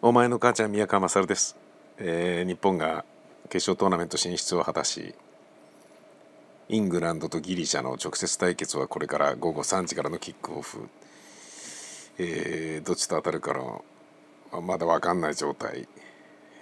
[0.00, 1.56] お前の母ちゃん宮川勝です、
[1.98, 3.04] えー、日本が
[3.48, 5.12] 決勝トーナメント進出を果たし
[6.68, 10.88] イングランドとギリシャの直接対決はこれから午後3時からのキックオフ、
[12.18, 13.84] えー、どっちと当たるかの
[14.62, 15.88] まだ分かんない状態、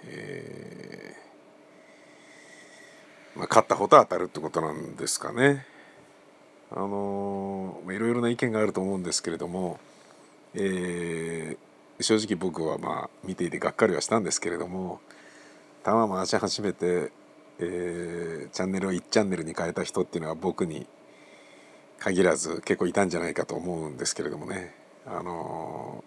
[0.05, 5.67] えーまあ、勝った方と当たるってことなんですかね。
[6.71, 9.79] あのー、いろいろな意見があると思うんですけれども、
[10.55, 11.66] えー、
[11.99, 14.99] 正直僕はまあ見ていてがっかりはしたんですけれども
[15.85, 17.11] 球回し始めて、
[17.59, 20.85] えー、チャンネルを1チャンネルに変えた人っていうのは僕に
[21.99, 24.75] 限らず結構いたんじゃないかと思うんですけれどもね。
[25.05, 26.03] あの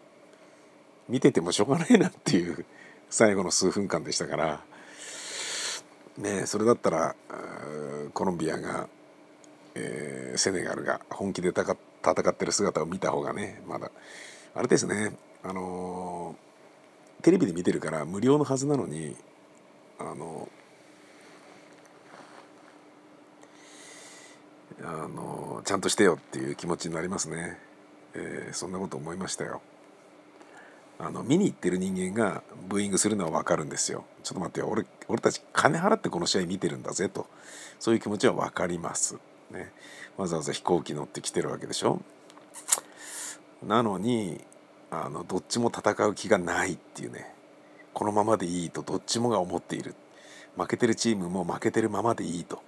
[1.08, 2.66] ー、見ててもしょうがないなっていう
[3.08, 4.60] 最後の数分間でしたから。
[6.18, 7.16] ねそれだったら
[8.12, 8.88] コロンビアが、
[9.74, 13.90] えー、セネガルが本気で戦ってる姿を見た方がねまだ
[14.54, 15.12] あれですね。
[15.42, 16.36] あの
[17.22, 19.16] テレビで見てるから無料のはずなのに
[19.98, 20.48] あの
[24.82, 27.58] あのちゃんとしてよっていう気持ちになりますね、
[28.14, 29.60] えー、そんなこと思いましたよ。
[30.98, 34.04] あの見に行ってる人間がブーイングするのは分かるんですよ。
[34.22, 34.68] ちょっと待ってよ。
[34.68, 37.26] 俺俺たち金払ってこの試合見てるんだぜと。
[37.78, 39.16] そういう気持ちは分かります。
[39.50, 39.72] ね。
[40.18, 42.00] わざわざ飛行機乗ってきてるわけでしょ。
[43.62, 44.40] なのに
[44.90, 47.34] あのどっちも戦う気がないっていうね。
[47.92, 49.94] このままでいいとどっちもが思っている。
[50.56, 52.62] 負けてるチームも負けてるままでいいと。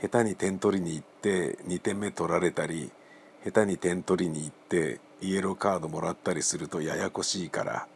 [0.00, 2.90] 下手に点取りに行って2点目取られたり
[3.44, 7.86] 下手に点取りに行ってイエローカードもらったりするとややこしいから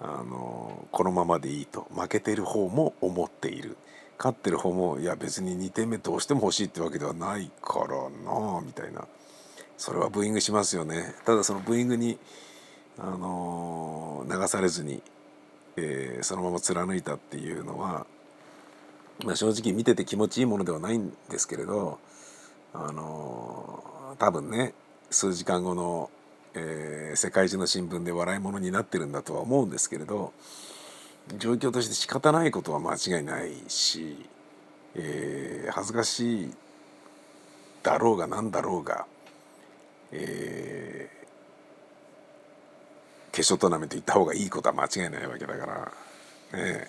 [0.00, 1.86] あのこのままでいいと。
[1.94, 3.76] 負けてる方も思っている。
[4.16, 9.06] 勝ってる方もいや別に2点目どうしても欲しいってわけではないからなみたいな。
[9.78, 11.14] それはブーイングしますよね。
[11.24, 12.18] ただそのブーイングに、
[12.98, 15.00] あのー、流されずに、
[15.76, 18.06] えー、そのまま貫いたっていうのは、
[19.24, 22.00] まあ、正直見てて気持ちいいものではないんですけれど、
[22.74, 24.74] あのー、多分ね
[25.10, 26.10] 数時間後の、
[26.54, 30.32] えー、世界中の新聞で笑い物になってるんだとは思うんですけれど
[31.38, 34.26] 状況として仕方ないことは間違いないし、
[34.96, 36.54] えー、恥ずかしい
[37.82, 39.06] だろうが何だろうが
[40.12, 41.08] え、
[43.32, 45.66] 決勝トーナメント行った方がいいことは間違いないわけだか
[46.52, 46.88] ら、ね、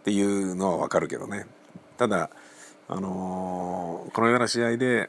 [0.00, 1.46] っていうのは分かるけどね。
[1.96, 2.28] ただ、
[2.88, 5.08] あのー、このような試合で、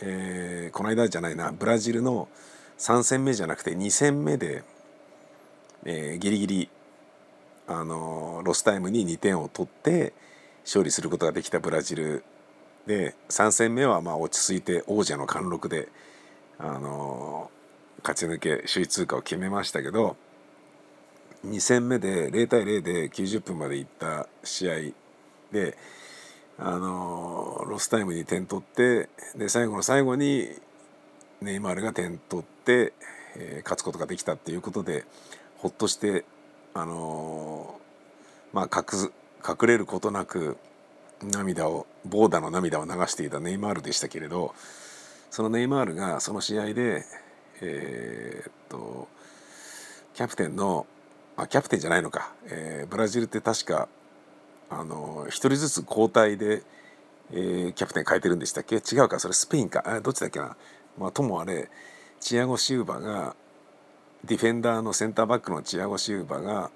[0.00, 2.28] えー、この間じゃないなブラジルの
[2.78, 4.62] 3戦目じゃなくて2戦目で、
[5.84, 6.70] えー、ギリギリ、
[7.66, 10.14] あのー、ロスタイムに2点を取って
[10.64, 12.24] 勝利することができたブラジル。
[12.88, 15.88] で3戦目はまあ落ち着いて王者の貫禄で、
[16.58, 20.16] あのー、勝ち抜け首位通過を決めましたけど
[21.46, 24.74] 2戦目で0対0で90分までいった試合
[25.52, 25.76] で、
[26.58, 30.48] あのー、ロスタイムに点取ってで最後の最後に
[31.42, 32.94] ネイマールが点取って、
[33.36, 35.04] えー、勝つことができたっていうことで
[35.58, 36.24] ほっとして、
[36.72, 37.78] あの
[38.52, 39.10] まあ隠
[39.46, 40.56] 隠れることなく
[41.22, 44.54] 涙を滂沱の涙を流していたネイマールでしたけれど
[45.30, 47.04] そのネイマールがその試合で
[47.60, 49.08] えー、っと
[50.14, 50.86] キャプテンの
[51.36, 53.88] あキャプテンじゃないのか、えー、ブラジルって確か
[54.70, 56.62] あの1人ずつ交代で、
[57.32, 58.76] えー、キャプテン変えてるんでしたっけ？
[58.76, 59.82] 違うかそれスペインか。
[59.86, 60.56] あどっちだっけな、
[60.98, 61.68] まあ、ともあれ
[62.20, 63.36] チアゴ・シウバが
[64.24, 66.70] ディフェンダーのセンターバックのチアゴ・シウバが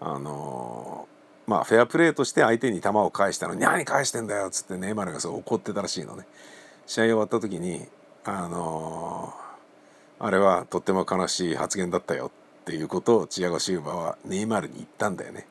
[0.00, 1.08] あの
[1.46, 6.26] まあフェアプレーとして相手に球を返したのに「何返してんだよ」っつってネイマールがそう怒ってたらしいのね。
[6.86, 7.86] 試合終わった時に
[8.24, 15.46] あのー、あれはとっても悲しい発言だったよっていうことをチアゴ・シウバはネイマールに言ったんだよね。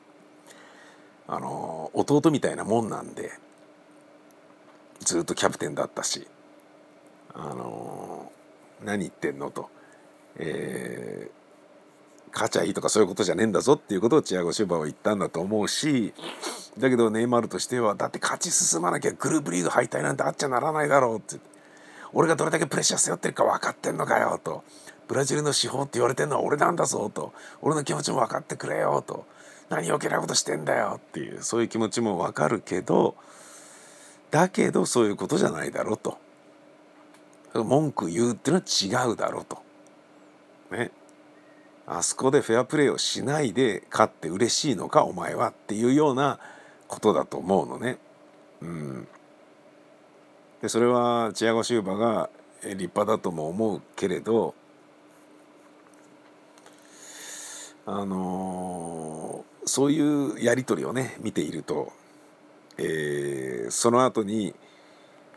[1.28, 3.32] あのー、弟みたいなもんなんで
[5.00, 6.26] ずっとキャプテンだったし
[7.34, 9.68] あのー、何言ってんのと、
[10.36, 11.45] えー、
[12.36, 16.12] 勝ちゃいいとかそういうことじゃねえんだぞっていうことをチアゴ・シューバーは言ったんだと思うし
[16.78, 21.36] だけどネイマールとしてはだって勝ち進まなきゃグループリーグ敗退なんてあっちゃならないだろうって。
[22.12, 24.64] 俺がどれだけプレッシャー背負ってるか分かってんのかよと。
[25.08, 27.32] ブラジルの司法って言われてんのは俺なんだぞと。
[27.60, 29.26] 俺の気持ちも分かってくれよと。
[29.68, 33.16] 何余計なことしてんだよっていうそういう気持ちも分かるけど
[34.30, 36.18] だけどそういうことじゃないだろうと
[37.54, 39.58] 文句言うっていうのは違うだろうと。
[40.70, 40.90] ね。
[41.86, 46.40] あそこでフェアプレーをしないで勝って嬉しいのかお前はっていうような
[46.88, 47.98] ことだと思うのね。
[48.60, 49.08] うん、
[50.62, 52.30] でそれはチアゴ・シューバが
[52.62, 54.54] 立派だとも思うけれど
[57.84, 61.92] あのー、そういうやり取りをね見ていると、
[62.78, 64.54] えー、その後に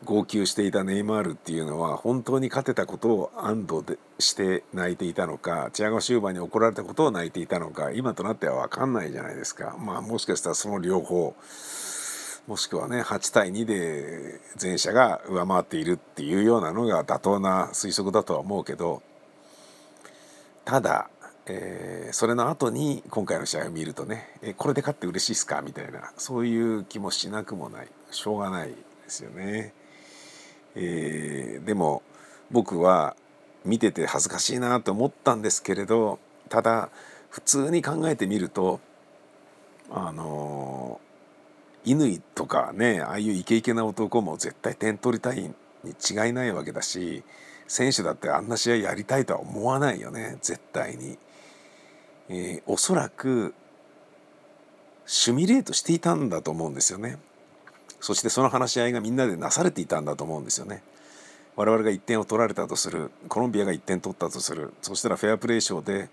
[0.05, 9.75] 号泣していたネイマールっていうのは本当に勝てたことを安堵でして泣いていたのかチアゴ・シューバーに怒られたことを泣いていたのか今となっては分かんないじゃないですか。
[9.77, 11.35] まあもしかしたらその両方
[12.47, 19.03] もしくはね8対2で前者が上回っているっていうようなのが妥当な推測だとは思うけど
[20.65, 21.09] ただ、
[21.45, 25.61] えー、それの後に今回の試合を見るとねえこれで勝って嬉しいっすか？
[25.61, 27.87] みたいなそういう気もしなくもない。
[28.11, 28.75] しょうがないで
[29.07, 29.73] すよね。
[30.75, 32.01] えー、でも
[32.51, 33.15] 僕は
[33.65, 36.19] 見てて恥ずかしいなと思ったんですけれど
[36.49, 36.89] ただ
[37.29, 38.79] 普通に考えてみると
[39.91, 40.99] あの
[41.85, 45.53] 乾とかねああいうイケイケな男も絶対点取りたいに
[45.89, 47.23] 違いないわけだし
[47.67, 51.17] 選手だってあんな試合やりたいとは思わないよね絶対に。
[52.31, 53.55] えー、おそらく
[55.05, 57.17] シミュレートしていたんだと思うんですよね。
[57.99, 60.81] そしてその話し合いがみんなでなされていたんだと思うんですよね。
[61.55, 66.09] 我々が1点を取られたとするコロンビアが1点取ったとするそしたらフェアプレー賞で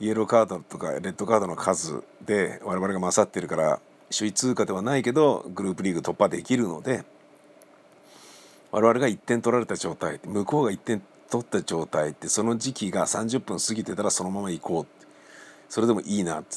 [0.00, 3.80] イエローカードとかレッドカードの数で我々が勝ってるから
[4.10, 7.04] 首位通過ではないけどグループリーグ突破できるので
[8.72, 14.86] 我々が1点取られた状態向こうが1点取った状態ってその時期が30分過ぎてたらそのまま行こう
[15.68, 16.56] それでもいいなって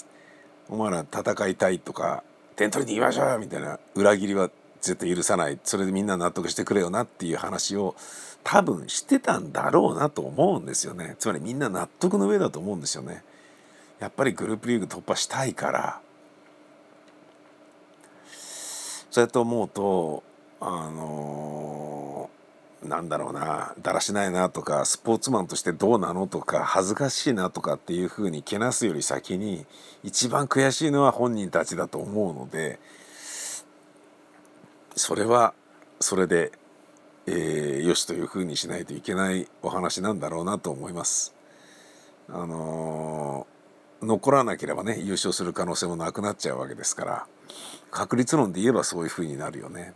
[0.69, 2.23] お前ら戦いたいとか
[2.57, 3.79] 点取りに行きましょうよみたいな。
[3.95, 4.49] 裏切りは
[4.81, 5.59] 絶対許さない。
[5.63, 7.95] それでみんな納得してくれよなっていう話を
[8.43, 11.15] 多分してたんだろうなと思うんですよね。
[11.19, 13.23] つまりみんな納得の上だと思うんですよね。
[13.99, 16.01] やっぱりグループリーグ突破したいから。
[19.11, 20.23] そうやって思うと
[20.59, 22.36] あのー、
[22.83, 29.65] なんだろうなだらしないなとかスポーツマンとしてどうなのとか恥ずかしいなとかっていうふうにけなすより先に
[30.03, 32.79] 一番悔しいのは本人たちだと思うので
[34.95, 35.53] それは
[35.99, 36.51] それで、
[37.25, 41.33] えー、よしというふうにしないといけないお話なんだろうなと思います。
[42.29, 47.27] あのー、残らなければね優勝する可能性もなくなっちゃうわけですから
[47.89, 49.93] 確率論で言えばそういうふうになるよね。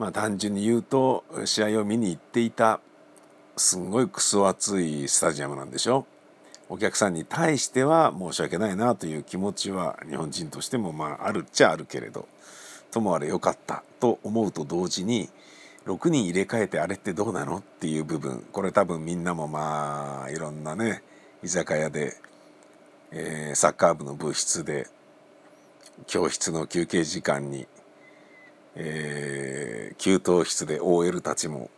[0.00, 2.80] まあ単純に言うと試合を見に行っていた
[3.54, 6.06] すんごいクソ暑いスタジアムなんでしょ？
[6.70, 12.26] お客さんに対しては申し訳ないなという気持ちは日本人としてもまああるっちゃあるけれど
[12.90, 15.28] ともあれ良かったと思うと同時に
[15.84, 17.58] 6人入れ替えてあれってどうなの？
[17.58, 18.42] っていう部分。
[18.52, 21.02] これ多分みんなもまあいろんなね
[21.42, 22.16] 居酒屋で、
[23.10, 24.86] えー、サッカー部の部室で
[26.06, 27.66] 教室の休憩時間に
[28.76, 31.70] えー、給湯室で OL たちも、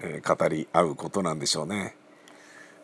[0.00, 1.96] えー、語り合うことなんでしょうね。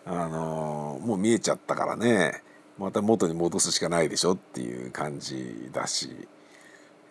[0.07, 2.43] あのー、もう見えちゃったからね。
[2.79, 6.29] また元に戻すしかないでしょっていう感じだし、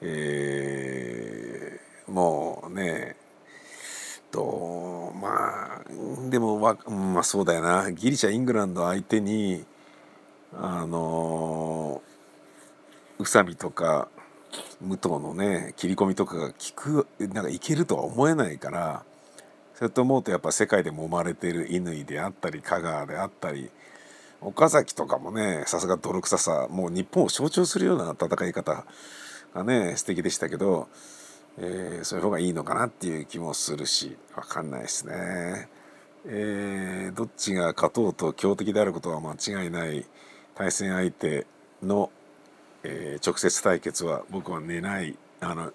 [0.02, 3.16] えー、もうね
[4.32, 7.92] とまあでもわまあそうだよな。
[7.92, 9.64] ギリシャイングランド相手に
[10.54, 12.02] あの
[13.20, 14.08] 宇佐美とか
[14.82, 19.04] 武藤のね切り込みとかが効くなんかいけるとは思えないから
[19.76, 23.70] それと思うとやっぱ世界でもまれてる乾であったり香川であったり
[24.42, 28.86] 岡崎とかもねさすが泥臭さもう日本を象徴するような戦い方
[29.54, 30.88] がね素敵でしたけど、
[31.58, 35.70] えー、そういう方がいいのかなっていう気もするし分かんないですね。
[36.26, 40.06] えー、どっちが勝とうと強敵であることは間違いない
[40.56, 41.48] 対戦相手
[41.82, 42.12] の
[42.84, 45.72] えー、直接対決は僕は寝ないあの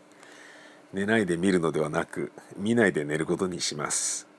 [0.92, 4.33] 寝ないで見るのではなく見ないで寝ることにします。